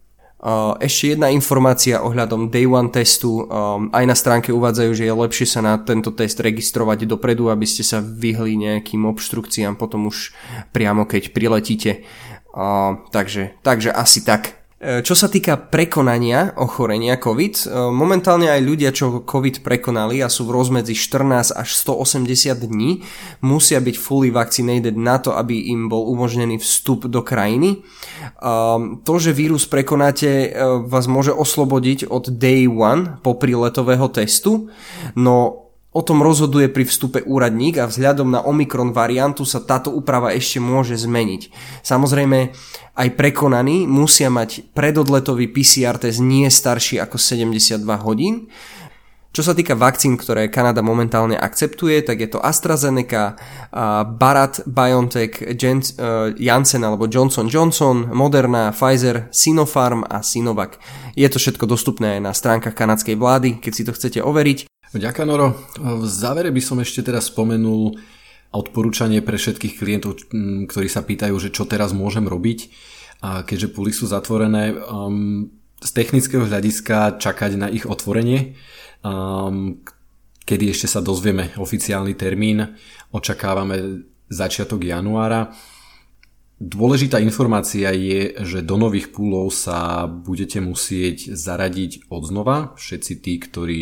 Ešte 0.80 1.12
jedna 1.12 1.28
informácia 1.28 2.00
ohľadom 2.00 2.48
Day 2.48 2.64
One 2.64 2.88
testu. 2.88 3.44
Aj 3.92 4.04
na 4.08 4.16
stránke 4.16 4.48
uvádzajú, 4.56 4.90
že 4.96 5.04
je 5.04 5.12
lepšie 5.12 5.46
sa 5.48 5.60
na 5.60 5.76
tento 5.76 6.16
test 6.16 6.40
registrovať 6.40 7.04
dopredu, 7.04 7.52
aby 7.52 7.68
ste 7.68 7.84
sa 7.84 8.00
vyhli 8.00 8.56
nejakým 8.56 9.04
obštrukciám 9.04 9.76
potom 9.76 10.08
už 10.08 10.32
priamo 10.72 11.04
keď 11.04 11.36
priletíte. 11.36 12.08
Uh, 12.50 13.06
takže, 13.14 13.54
takže 13.62 13.94
asi 13.94 14.26
tak. 14.26 14.59
E, 14.80 15.04
čo 15.04 15.12
sa 15.12 15.28
týka 15.28 15.60
prekonania 15.60 16.56
ochorenia 16.56 17.20
COVID, 17.20 17.54
e, 17.54 17.64
momentálne 17.92 18.48
aj 18.48 18.64
ľudia, 18.64 18.96
čo 18.96 19.20
COVID 19.28 19.60
prekonali 19.60 20.24
a 20.24 20.32
sú 20.32 20.48
v 20.48 20.56
rozmedzi 20.56 20.96
14 20.96 21.52
až 21.52 21.68
180 21.76 22.64
dní, 22.64 23.04
musia 23.44 23.76
byť 23.76 23.96
fully 24.00 24.32
vaccinated 24.32 24.96
na 24.96 25.20
to, 25.20 25.36
aby 25.36 25.68
im 25.68 25.92
bol 25.92 26.08
umožnený 26.08 26.56
vstup 26.64 27.12
do 27.12 27.20
krajiny. 27.20 27.84
To, 29.04 29.14
že 29.20 29.36
vírus 29.36 29.68
prekonáte, 29.68 30.48
e, 30.48 30.48
vás 30.88 31.04
môže 31.04 31.36
oslobodiť 31.36 32.08
od 32.08 32.32
day 32.32 32.64
one 32.64 33.20
po 33.20 33.36
príletového 33.36 34.08
testu, 34.08 34.72
no 35.12 35.69
O 35.90 36.06
tom 36.06 36.22
rozhoduje 36.22 36.70
pri 36.70 36.86
vstupe 36.86 37.18
úradník 37.26 37.82
a 37.82 37.90
vzhľadom 37.90 38.30
na 38.30 38.46
Omikron 38.46 38.94
variantu 38.94 39.42
sa 39.42 39.58
táto 39.58 39.90
úprava 39.90 40.30
ešte 40.30 40.62
môže 40.62 40.94
zmeniť. 40.94 41.50
Samozrejme, 41.82 42.54
aj 42.94 43.08
prekonaní 43.18 43.90
musia 43.90 44.30
mať 44.30 44.70
predodletový 44.70 45.50
PCR 45.50 45.98
test 45.98 46.22
nie 46.22 46.46
starší 46.46 47.02
ako 47.02 47.18
72 47.18 47.82
hodín. 48.06 48.46
Čo 49.30 49.46
sa 49.46 49.54
týka 49.54 49.78
vakcín, 49.78 50.18
ktoré 50.18 50.50
Kanada 50.50 50.82
momentálne 50.82 51.38
akceptuje, 51.38 52.02
tak 52.02 52.18
je 52.18 52.34
to 52.34 52.42
AstraZeneca, 52.42 53.38
Barat, 54.18 54.66
BioNTech, 54.66 55.54
Janssen 56.34 56.82
alebo 56.82 57.06
Johnson 57.06 57.46
Johnson, 57.46 58.10
Moderna, 58.10 58.74
Pfizer, 58.74 59.30
Sinopharm 59.30 60.02
a 60.02 60.26
Sinovac. 60.26 60.82
Je 61.14 61.30
to 61.30 61.38
všetko 61.38 61.70
dostupné 61.70 62.18
aj 62.18 62.20
na 62.26 62.34
stránkach 62.34 62.74
kanadskej 62.74 63.14
vlády, 63.14 63.62
keď 63.62 63.72
si 63.72 63.86
to 63.86 63.94
chcete 63.94 64.18
overiť. 64.18 64.66
Ďakujem, 64.98 65.28
Noro. 65.30 65.54
V 65.78 66.06
závere 66.10 66.50
by 66.50 66.58
som 66.58 66.82
ešte 66.82 67.06
teraz 67.06 67.30
spomenul 67.30 68.02
odporúčanie 68.50 69.22
pre 69.22 69.38
všetkých 69.38 69.78
klientov, 69.78 70.26
ktorí 70.66 70.90
sa 70.90 71.06
pýtajú, 71.06 71.38
že 71.38 71.54
čo 71.54 71.70
teraz 71.70 71.94
môžem 71.94 72.26
robiť. 72.26 72.74
Keďže 73.22 73.78
puly 73.78 73.94
sú 73.94 74.10
zatvorené, 74.10 74.74
z 75.80 75.90
technického 75.94 76.44
hľadiska 76.44 77.22
čakať 77.22 77.56
na 77.56 77.70
ich 77.70 77.86
otvorenie, 77.86 78.58
um, 79.04 79.80
kedy 80.44 80.74
ešte 80.74 80.88
sa 80.90 81.00
dozvieme 81.04 81.54
oficiálny 81.56 82.18
termín, 82.18 82.64
očakávame 83.14 84.06
začiatok 84.30 84.82
januára. 84.82 85.50
Dôležitá 86.60 87.22
informácia 87.24 87.88
je, 87.96 88.36
že 88.44 88.60
do 88.60 88.76
nových 88.76 89.16
púlov 89.16 89.48
sa 89.48 90.04
budete 90.04 90.60
musieť 90.60 91.32
zaradiť 91.32 92.12
odznova. 92.12 92.76
Všetci 92.76 93.12
tí, 93.24 93.40
ktorí 93.40 93.80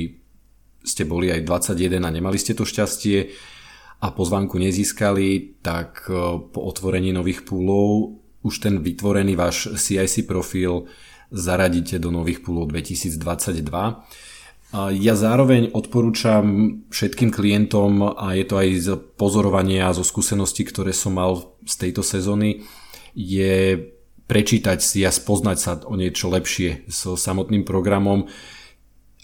ste 0.87 1.03
boli 1.03 1.35
aj 1.35 1.43
21 1.43 2.07
a 2.07 2.11
nemali 2.15 2.39
ste 2.39 2.55
to 2.55 2.63
šťastie 2.63 3.35
a 3.99 4.15
pozvánku 4.15 4.63
nezískali, 4.63 5.59
tak 5.59 6.07
e, 6.07 6.15
po 6.55 6.61
otvorení 6.71 7.11
nových 7.11 7.43
púlov 7.43 8.23
už 8.47 8.63
ten 8.63 8.79
vytvorený 8.79 9.35
váš 9.35 9.75
CIC 9.75 10.23
profil 10.23 10.87
zaradíte 11.35 11.99
do 11.99 12.15
nových 12.15 12.47
púlov 12.47 12.71
2022. 12.71 13.19
Ja 14.75 15.17
zároveň 15.17 15.73
odporúčam 15.73 16.45
všetkým 16.93 17.33
klientom, 17.33 18.05
a 18.05 18.37
je 18.37 18.45
to 18.45 18.55
aj 18.61 18.69
z 18.77 18.89
pozorovania 19.17 19.89
a 19.89 19.97
zo 19.97 20.05
skúseností, 20.05 20.69
ktoré 20.69 20.93
som 20.93 21.17
mal 21.17 21.57
z 21.65 21.89
tejto 21.89 22.05
sezóny, 22.05 22.69
je 23.17 23.81
prečítať 24.29 24.79
si 24.85 25.09
a 25.09 25.11
spoznať 25.11 25.57
sa 25.57 25.81
o 25.89 25.97
niečo 25.97 26.29
lepšie 26.29 26.85
so 26.93 27.17
samotným 27.17 27.65
programom 27.65 28.29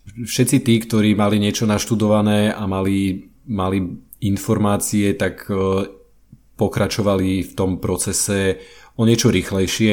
všetci 0.04 0.56
tí, 0.60 0.74
ktorí 0.84 1.16
mali 1.16 1.40
niečo 1.40 1.64
naštudované 1.64 2.52
a 2.52 2.68
mali, 2.68 3.24
mali 3.48 3.78
informácie, 4.20 5.16
tak 5.16 5.48
e, 5.48 5.54
pokračovali 6.54 7.42
v 7.42 7.52
tom 7.56 7.80
procese 7.80 8.60
o 9.00 9.08
niečo 9.08 9.32
rýchlejšie. 9.32 9.92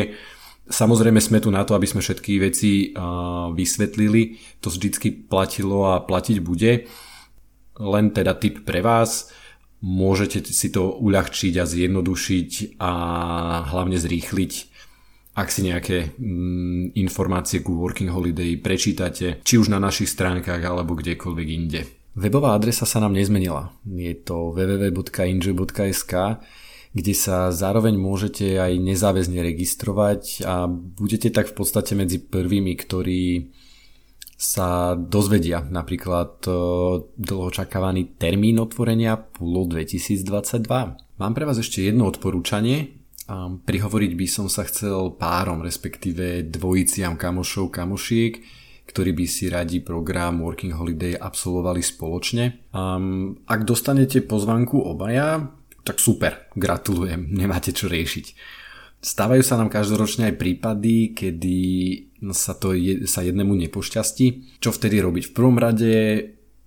Samozrejme 0.70 1.18
sme 1.18 1.41
tu 1.41 1.50
na 1.50 1.65
to, 1.65 1.74
aby 1.74 1.89
sme 1.89 2.03
všetky 2.03 2.38
veci 2.41 2.94
vysvetlili. 3.53 4.38
To 4.62 4.69
vždycky 4.69 5.26
platilo 5.26 5.89
a 5.89 6.04
platiť 6.04 6.38
bude. 6.39 6.86
Len 7.82 8.06
teda 8.13 8.38
tip 8.38 8.63
pre 8.67 8.84
vás. 8.86 9.34
Môžete 9.82 10.45
si 10.54 10.69
to 10.69 10.93
uľahčiť 11.02 11.58
a 11.58 11.65
zjednodušiť 11.65 12.78
a 12.78 12.91
hlavne 13.74 13.97
zrýchliť 13.97 14.54
ak 15.32 15.47
si 15.47 15.63
nejaké 15.63 16.12
mm, 16.19 17.00
informácie 17.00 17.63
ku 17.63 17.80
Working 17.80 18.12
Holiday 18.12 18.60
prečítate, 18.60 19.39
či 19.47 19.56
už 19.56 19.71
na 19.71 19.80
našich 19.80 20.12
stránkach 20.12 20.60
alebo 20.60 21.00
kdekoľvek 21.00 21.47
inde. 21.47 21.82
Webová 22.19 22.60
adresa 22.60 22.84
sa 22.84 23.00
nám 23.00 23.15
nezmenila. 23.15 23.71
Je 23.88 24.12
to 24.19 24.52
www.injo.sk, 24.52 26.13
kde 26.91 27.13
sa 27.15 27.56
zároveň 27.56 27.95
môžete 27.95 28.60
aj 28.60 28.75
nezáväzne 28.75 29.39
registrovať 29.39 30.43
a 30.43 30.67
budete 30.67 31.32
tak 31.32 31.51
v 31.51 31.56
podstate 31.56 31.95
medzi 31.95 32.19
prvými, 32.19 32.75
ktorí 32.75 33.51
sa 34.41 34.97
dozvedia 34.97 35.62
napríklad 35.62 36.41
e, 36.43 36.51
dlhočakávaný 37.06 38.17
termín 38.17 38.58
otvorenia 38.58 39.15
PULO 39.15 39.69
2022. 39.69 40.65
Mám 41.21 41.34
pre 41.38 41.45
vás 41.45 41.62
ešte 41.62 41.86
jedno 41.86 42.10
odporúčanie, 42.10 43.01
prihovoriť 43.63 44.12
by 44.17 44.27
som 44.27 44.47
sa 44.51 44.67
chcel 44.67 45.15
párom, 45.15 45.63
respektíve 45.63 46.49
dvojiciam 46.51 47.15
kamošov, 47.15 47.71
kamošiek, 47.71 48.34
ktorí 48.89 49.15
by 49.15 49.25
si 49.30 49.47
radi 49.47 49.80
program 49.80 50.43
Working 50.43 50.75
Holiday 50.75 51.15
absolvovali 51.15 51.80
spoločne. 51.80 52.73
Ak 53.45 53.62
dostanete 53.63 54.19
pozvanku 54.25 54.84
obaja, 54.84 55.47
tak 55.82 55.98
super, 56.02 56.50
gratulujem, 56.54 57.30
nemáte 57.32 57.74
čo 57.74 57.89
riešiť. 57.89 58.26
Stávajú 59.02 59.41
sa 59.41 59.58
nám 59.58 59.74
každoročne 59.74 60.30
aj 60.30 60.38
prípady, 60.38 61.17
kedy 61.17 61.58
sa 62.38 62.54
to 62.54 62.78
je, 62.78 63.10
sa 63.10 63.26
jednému 63.26 63.58
nepošťastí. 63.65 64.58
Čo 64.62 64.70
vtedy 64.70 65.02
robiť? 65.02 65.34
V 65.34 65.36
prvom 65.36 65.58
rade 65.58 65.94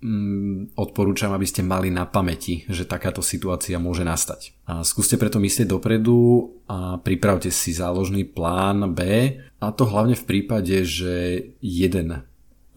Mm, 0.05 0.77
odporúčam, 0.77 1.33
aby 1.33 1.49
ste 1.49 1.65
mali 1.65 1.89
na 1.89 2.05
pamäti, 2.05 2.61
že 2.69 2.85
takáto 2.85 3.25
situácia 3.25 3.81
môže 3.81 4.05
nastať. 4.05 4.53
A 4.69 4.85
skúste 4.85 5.17
preto 5.17 5.41
myslieť 5.41 5.65
dopredu 5.65 6.51
a 6.69 7.01
pripravte 7.01 7.49
si 7.49 7.73
záložný 7.73 8.21
plán 8.21 8.93
B 8.93 9.01
a 9.39 9.65
to 9.73 9.89
hlavne 9.89 10.13
v 10.13 10.27
prípade, 10.29 10.85
že 10.85 11.41
jeden 11.57 12.21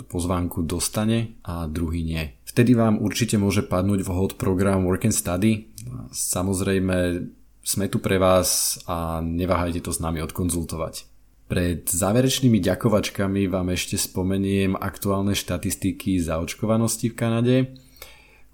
pozvánku 0.08 0.64
dostane 0.64 1.36
a 1.44 1.68
druhý 1.68 2.00
nie. 2.00 2.37
Vtedy 2.48 2.72
vám 2.72 3.04
určite 3.04 3.36
môže 3.36 3.60
padnúť 3.60 4.08
vhod 4.08 4.40
program 4.40 4.88
Work 4.88 5.12
and 5.12 5.16
Study. 5.16 5.68
Samozrejme 6.08 7.28
sme 7.60 7.84
tu 7.92 8.00
pre 8.00 8.16
vás 8.16 8.80
a 8.88 9.20
neváhajte 9.20 9.84
to 9.84 9.92
s 9.92 10.00
nami 10.00 10.24
odkonzultovať. 10.24 11.04
Pred 11.48 11.88
záverečnými 11.92 12.56
ďakovačkami 12.60 13.52
vám 13.52 13.68
ešte 13.76 14.00
spomeniem 14.00 14.76
aktuálne 14.80 15.36
štatistiky 15.36 16.16
zaočkovanosti 16.24 17.12
v 17.12 17.16
Kanade. 17.16 17.56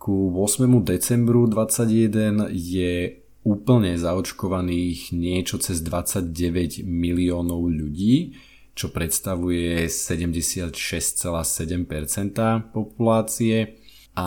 Ku 0.02 0.30
8. 0.30 0.66
decembru 0.82 1.46
2021 1.46 2.50
je 2.50 3.22
úplne 3.46 3.94
zaočkovaných 3.94 5.14
niečo 5.14 5.62
cez 5.62 5.78
29 5.78 6.82
miliónov 6.82 7.70
ľudí, 7.70 8.34
čo 8.74 8.90
predstavuje 8.90 9.86
76,7% 9.86 10.74
populácie 12.74 13.83
a 14.14 14.26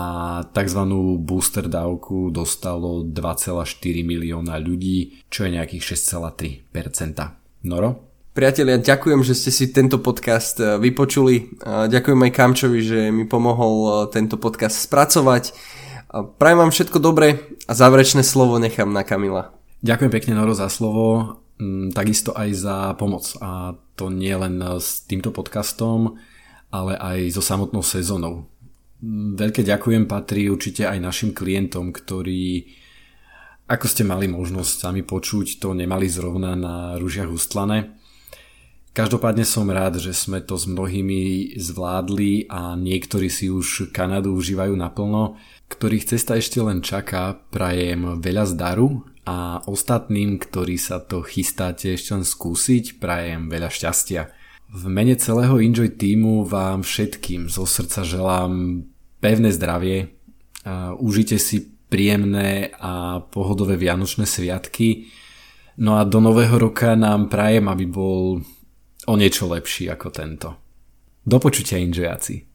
tzv. 0.52 0.80
booster 1.16 1.64
dávku 1.64 2.28
dostalo 2.28 3.08
2,4 3.08 3.64
milióna 4.04 4.60
ľudí, 4.60 5.24
čo 5.32 5.48
je 5.48 5.56
nejakých 5.56 5.96
6,3%. 5.96 7.64
Noro? 7.64 8.08
Priatelia, 8.36 8.78
ďakujem, 8.78 9.26
že 9.26 9.34
ste 9.34 9.50
si 9.50 9.74
tento 9.74 9.98
podcast 9.98 10.62
e, 10.62 10.78
vypočuli. 10.78 11.58
Ďakujem 11.66 12.20
aj 12.22 12.32
Kamčovi, 12.36 12.80
že 12.86 12.98
mi 13.10 13.26
pomohol 13.26 13.74
e, 13.82 13.90
tento 14.14 14.38
podcast 14.38 14.78
spracovať. 14.86 15.50
Prajem 16.38 16.58
vám 16.62 16.70
všetko 16.70 17.02
dobré 17.02 17.42
a 17.66 17.72
záverečné 17.74 18.22
slovo 18.22 18.62
nechám 18.62 18.94
na 18.94 19.02
Kamila. 19.02 19.50
Ďakujem 19.82 20.12
pekne 20.14 20.32
Noro 20.38 20.54
za 20.54 20.70
slovo, 20.70 21.36
mm, 21.58 21.90
takisto 21.98 22.30
aj 22.30 22.48
za 22.54 22.76
pomoc. 22.94 23.26
A 23.42 23.74
to 23.98 24.06
nie 24.06 24.32
len 24.36 24.62
s 24.78 25.02
týmto 25.02 25.34
podcastom, 25.34 26.20
ale 26.70 26.94
aj 26.94 27.34
so 27.34 27.42
samotnou 27.42 27.82
sezónou. 27.82 28.46
Mm, 28.98 29.38
veľké 29.38 29.62
ďakujem 29.62 30.04
patrí 30.10 30.50
určite 30.50 30.86
aj 30.86 30.98
našim 30.98 31.30
klientom, 31.30 31.94
ktorí 31.94 32.74
ako 33.68 33.84
ste 33.84 34.00
mali 34.00 34.32
možnosť 34.32 34.72
sami 34.80 35.04
počuť, 35.04 35.60
to 35.60 35.76
nemali 35.76 36.08
zrovna 36.08 36.56
na 36.56 36.96
rúžiach 36.96 37.28
ustlané 37.28 37.98
Každopádne 38.98 39.46
som 39.46 39.70
rád, 39.70 40.02
že 40.02 40.10
sme 40.10 40.42
to 40.42 40.58
s 40.58 40.66
mnohými 40.66 41.54
zvládli 41.54 42.50
a 42.50 42.74
niektorí 42.74 43.30
si 43.30 43.46
už 43.46 43.94
Kanadu 43.94 44.34
užívajú 44.34 44.74
naplno, 44.74 45.38
ktorých 45.70 46.02
cesta 46.02 46.34
ešte 46.34 46.58
len 46.58 46.82
čaká, 46.82 47.38
prajem 47.54 48.18
veľa 48.18 48.50
zdaru 48.50 49.06
a 49.22 49.62
ostatným, 49.70 50.42
ktorí 50.42 50.82
sa 50.82 50.98
to 50.98 51.22
chystáte 51.22 51.94
ešte 51.94 52.10
len 52.10 52.26
skúsiť, 52.26 52.98
prajem 52.98 53.46
veľa 53.46 53.70
šťastia. 53.70 54.34
V 54.68 54.84
mene 54.92 55.16
celého 55.16 55.56
Enjoy 55.56 55.88
týmu 55.88 56.44
vám 56.44 56.84
všetkým 56.84 57.48
zo 57.48 57.64
srdca 57.64 58.04
želám 58.04 58.84
pevné 59.18 59.48
zdravie, 59.52 60.12
užite 61.00 61.40
si 61.40 61.72
príjemné 61.88 62.76
a 62.76 63.24
pohodové 63.24 63.80
vianočné 63.80 64.28
sviatky, 64.28 65.08
No 65.78 65.94
a 65.94 66.02
do 66.02 66.18
nového 66.18 66.58
roka 66.58 66.98
nám 66.98 67.30
prajem, 67.30 67.70
aby 67.70 67.86
bol 67.86 68.42
o 69.06 69.14
niečo 69.14 69.46
lepší 69.46 69.86
ako 69.86 70.10
tento. 70.10 70.48
Do 71.22 71.38
počutia, 71.38 71.78
inžiaci. 71.78 72.47